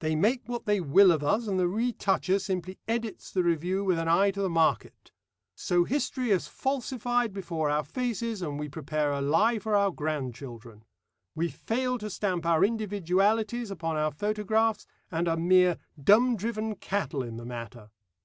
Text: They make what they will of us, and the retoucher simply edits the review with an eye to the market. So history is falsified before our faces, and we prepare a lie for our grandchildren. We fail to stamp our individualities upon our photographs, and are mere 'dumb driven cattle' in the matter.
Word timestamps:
They 0.00 0.16
make 0.16 0.42
what 0.48 0.66
they 0.66 0.80
will 0.80 1.12
of 1.12 1.22
us, 1.22 1.46
and 1.46 1.56
the 1.56 1.68
retoucher 1.68 2.40
simply 2.40 2.80
edits 2.88 3.30
the 3.30 3.44
review 3.44 3.84
with 3.84 3.96
an 3.96 4.08
eye 4.08 4.32
to 4.32 4.42
the 4.42 4.50
market. 4.50 5.12
So 5.54 5.84
history 5.84 6.32
is 6.32 6.48
falsified 6.48 7.32
before 7.32 7.70
our 7.70 7.84
faces, 7.84 8.42
and 8.42 8.58
we 8.58 8.68
prepare 8.68 9.12
a 9.12 9.20
lie 9.20 9.60
for 9.60 9.76
our 9.76 9.92
grandchildren. 9.92 10.84
We 11.36 11.46
fail 11.48 11.96
to 11.98 12.10
stamp 12.10 12.44
our 12.44 12.64
individualities 12.64 13.70
upon 13.70 13.94
our 13.96 14.10
photographs, 14.10 14.84
and 15.12 15.28
are 15.28 15.36
mere 15.36 15.78
'dumb 16.02 16.34
driven 16.34 16.74
cattle' 16.74 17.22
in 17.22 17.36
the 17.36 17.46
matter. 17.46 17.90